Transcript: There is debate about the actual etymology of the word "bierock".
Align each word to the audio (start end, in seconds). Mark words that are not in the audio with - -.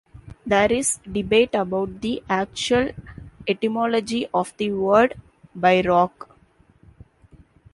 There 0.47 0.71
is 0.71 0.97
debate 1.11 1.53
about 1.53 2.01
the 2.01 2.23
actual 2.27 2.89
etymology 3.47 4.25
of 4.33 4.51
the 4.57 4.71
word 4.71 5.13
"bierock". 5.55 6.27